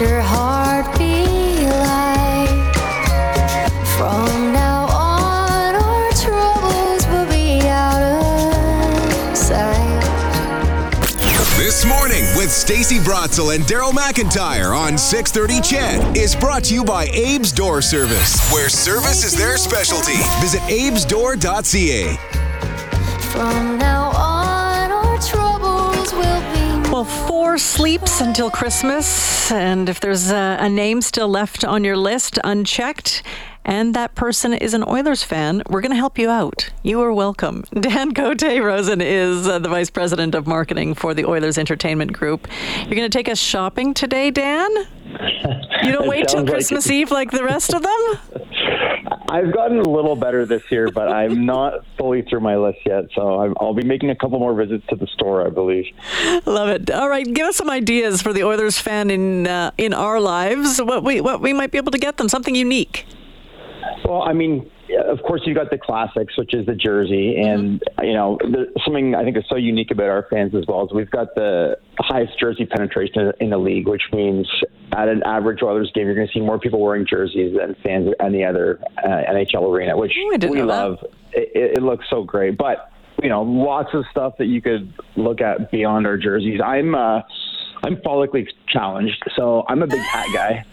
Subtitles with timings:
[0.00, 2.76] Your heart be like?
[3.96, 10.00] From now on, our troubles will be out of sight.
[11.56, 16.84] This morning with Stacey Brotzel and Daryl McIntyre on 630 CHED is brought to you
[16.84, 20.18] by Abe's Door Service, where service is their specialty.
[20.40, 22.14] Visit abesdoor.ca.
[23.32, 24.07] From now
[27.56, 33.22] sleeps until Christmas, and if there's a, a name still left on your list unchecked,
[33.64, 36.70] and that person is an Oilers fan, we're going to help you out.
[36.82, 37.64] You are welcome.
[37.80, 42.48] Dan Cote Rosen is uh, the vice president of marketing for the Oilers Entertainment Group.
[42.78, 44.68] You're going to take us shopping today, Dan?
[45.82, 46.90] You don't wait till sounds like Christmas.
[46.90, 48.18] Eve like the rest of them?
[49.30, 53.04] I've gotten a little better this year, but I'm not fully through my list yet.
[53.14, 55.84] So I'm, I'll be making a couple more visits to the store, I believe.
[56.46, 56.90] Love it.
[56.90, 60.80] All right, give us some ideas for the Oilers fan in uh, in our lives.
[60.80, 63.06] What we what we might be able to get them something unique.
[64.04, 64.70] Well, I mean,
[65.08, 69.14] of course, you've got the classics, which is the jersey, and you know, the, something
[69.14, 72.38] I think is so unique about our fans as well is we've got the highest
[72.38, 74.48] jersey penetration in the league, which means
[74.92, 78.08] at an average Oilers game, you're going to see more people wearing jerseys than fans
[78.08, 80.12] at any other uh, NHL arena, which
[80.50, 80.98] Oh, we love.
[81.32, 82.92] It, it, it looks so great, but
[83.22, 86.60] you know, lots of stuff that you could look at beyond our jerseys.
[86.64, 86.94] I'm.
[86.94, 87.22] Uh,
[87.82, 90.64] I'm follically challenged, so I'm a big hat guy,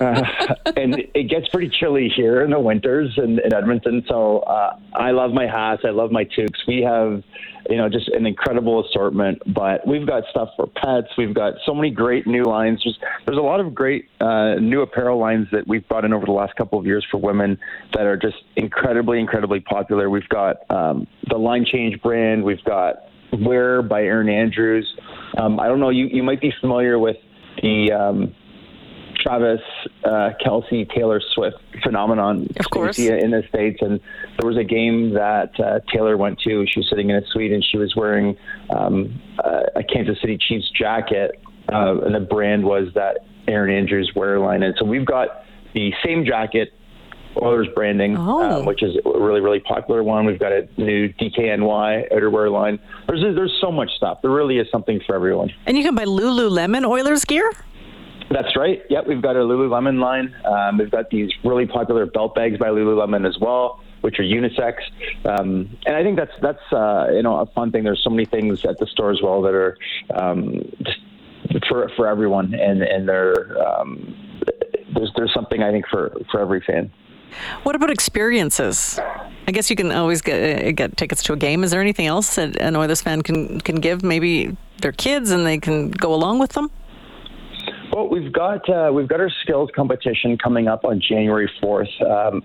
[0.00, 4.04] uh, and it gets pretty chilly here in the winters in, in Edmonton.
[4.08, 5.82] So uh, I love my hats.
[5.84, 6.60] I love my toques.
[6.66, 7.22] We have,
[7.70, 9.42] you know, just an incredible assortment.
[9.46, 11.08] But we've got stuff for pets.
[11.16, 12.82] We've got so many great new lines.
[12.82, 16.26] Just there's a lot of great uh, new apparel lines that we've brought in over
[16.26, 17.58] the last couple of years for women
[17.94, 20.10] that are just incredibly, incredibly popular.
[20.10, 22.42] We've got um, the Line Change brand.
[22.42, 24.86] We've got Wear by Erin Andrews.
[25.36, 25.90] Um, I don't know.
[25.90, 27.16] You you might be familiar with
[27.62, 28.34] the um,
[29.20, 29.60] Travis
[30.04, 32.48] uh, Kelce Taylor Swift phenomenon.
[32.58, 32.98] Of course.
[32.98, 34.00] In the states, and
[34.38, 36.64] there was a game that uh, Taylor went to.
[36.66, 38.36] She was sitting in a suite, and she was wearing
[38.70, 39.20] um,
[39.76, 41.32] a Kansas City Chiefs jacket,
[41.72, 44.62] uh, and the brand was that Erin Andrews wear line.
[44.62, 45.28] And so we've got
[45.74, 46.72] the same jacket.
[47.42, 48.60] Oilers branding, Oh.
[48.60, 50.24] uh, which is a really, really popular one.
[50.26, 52.78] We've got a new DKNY outerwear line.
[53.06, 54.22] There's there's so much stuff.
[54.22, 55.50] There really is something for everyone.
[55.66, 57.50] And you can buy Lululemon Oilers gear.
[58.30, 58.82] That's right.
[58.90, 60.34] Yep, we've got a Lululemon line.
[60.44, 64.74] Um, we've got these really popular belt bags by Lululemon as well, which are unisex.
[65.24, 67.84] Um, and I think that's that's uh, you know a fun thing.
[67.84, 69.78] There's so many things at the store as well that are
[70.14, 70.98] um, just
[71.68, 74.14] for for everyone, and and they're um,
[74.94, 76.92] there's there's something I think for for every fan.
[77.62, 78.98] What about experiences?
[79.46, 81.64] I guess you can always get uh, get tickets to a game.
[81.64, 84.02] Is there anything else that an Oilers fan can can give?
[84.02, 86.70] Maybe their kids and they can go along with them.
[87.92, 91.88] Well, we've got uh, we've got our skills competition coming up on January fourth.
[92.00, 92.42] Um,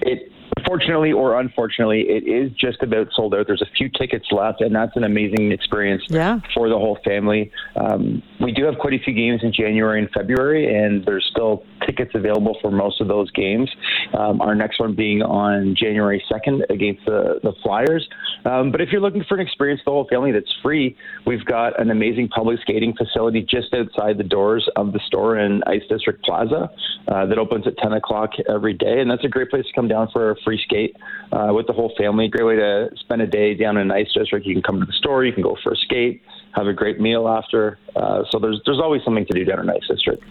[0.00, 0.31] it
[0.66, 3.46] fortunately or unfortunately, it is just about sold out.
[3.46, 6.40] There's a few tickets left, and that's an amazing experience Yeah.
[6.54, 7.50] for the whole family.
[7.76, 11.64] Um, we do have quite a few games in January and February, and there's still
[11.86, 13.70] tickets available for most of those games.
[14.14, 18.08] Um, our next one being on January 2nd against the, the Flyers.
[18.44, 21.44] Um, but if you're looking for an experience for the whole family that's free, we've
[21.44, 25.82] got an amazing public skating facility just outside the doors of the store in Ice
[25.88, 26.70] District Plaza
[27.08, 29.00] uh, that opens at 10 o'clock every day.
[29.00, 30.96] And that's a great place to come down for a free skate
[31.32, 32.28] uh, with the whole family.
[32.28, 34.46] Great way to spend a day down in Ice District.
[34.46, 37.00] You can come to the store, you can go for a skate, have a great
[37.00, 37.78] meal after.
[37.96, 40.22] Uh, so there's there's always something to do down in Ice District.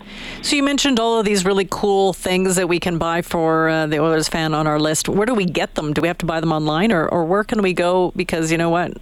[0.41, 3.87] So you mentioned all of these really cool things that we can buy for uh,
[3.87, 5.09] the Oilers fan on our list.
[5.09, 5.93] Where do we get them?
[5.93, 8.11] Do we have to buy them online, or, or where can we go?
[8.15, 8.97] Because you know what,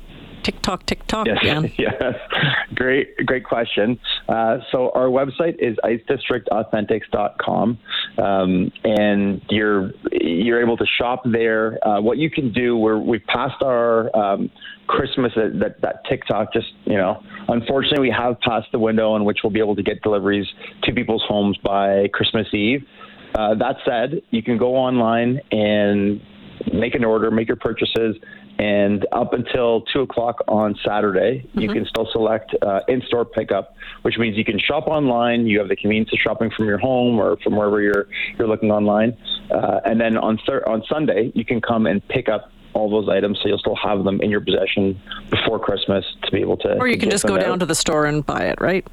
[0.50, 1.72] TikTok, TikTok, Yes, Dan.
[1.78, 2.16] yes.
[2.74, 4.00] Great, great question.
[4.28, 7.78] Uh, so our website is icedistrictauthentics.com,
[8.18, 11.78] um, and you're you're able to shop there.
[11.88, 14.50] Uh, what you can do, we're we've passed our um,
[14.88, 16.52] Christmas that, that that TikTok.
[16.52, 19.84] Just you know, unfortunately, we have passed the window in which we'll be able to
[19.84, 20.48] get deliveries
[20.84, 22.84] to people's homes by Christmas Eve.
[23.36, 26.20] Uh, that said, you can go online and
[26.74, 28.16] make an order, make your purchases,
[28.60, 34.18] and up until two o'clock on Saturday, you can still select uh, in-store pickup, which
[34.18, 35.48] means you can shop online.
[35.48, 38.08] You have the convenience of shopping from your home or from wherever you're
[38.38, 39.18] you're looking online,
[39.50, 43.08] uh, and then on thir- on Sunday, you can come and pick up all those
[43.08, 46.78] items, so you'll still have them in your possession before Christmas to be able to.
[46.80, 47.42] Or you can just go out.
[47.42, 48.86] down to the store and buy it, right?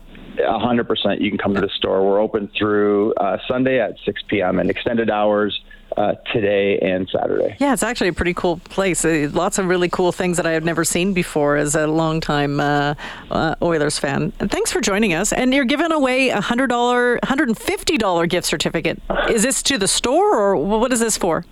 [0.46, 1.20] A hundred percent.
[1.20, 2.06] You can come to the store.
[2.08, 4.60] We're open through uh, Sunday at 6 p.m.
[4.60, 5.60] and extended hours
[5.96, 7.56] uh, today and Saturday.
[7.58, 9.04] Yeah, it's actually a pretty cool place.
[9.04, 12.60] Uh, lots of really cool things that I have never seen before as a longtime
[12.60, 12.94] uh,
[13.31, 14.32] uh, Oilers fan.
[14.40, 15.32] And thanks for joining us.
[15.32, 19.00] And you're giving away a $100, $150 gift certificate.
[19.31, 21.44] Is this to the store or what is this for?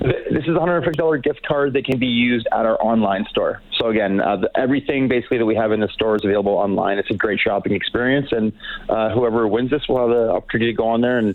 [0.00, 3.62] This is a $150 gift card that can be used at our online store.
[3.78, 6.98] So again, uh, the, everything basically that we have in the store is available online.
[6.98, 8.52] It's a great shopping experience, and
[8.88, 11.34] uh, whoever wins this will have the opportunity to go on there and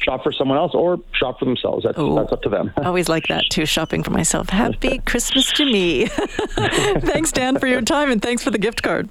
[0.00, 1.84] shop for someone else or shop for themselves.
[1.84, 2.14] That's, Ooh.
[2.14, 2.72] that's up to them.
[2.76, 4.50] I always like that too, shopping for myself.
[4.50, 6.06] Happy Christmas to me.
[6.06, 9.08] thanks, Dan, for your time, and thanks for the gift card.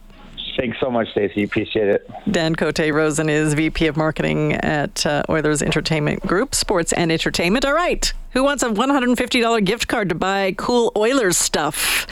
[0.57, 1.43] Thanks so much, Stacey.
[1.43, 2.09] Appreciate it.
[2.29, 7.63] Dan Cote Rosen is VP of Marketing at uh, Oilers Entertainment Group, Sports and Entertainment.
[7.63, 8.11] All right.
[8.31, 12.05] Who wants a $150 gift card to buy cool Oilers stuff?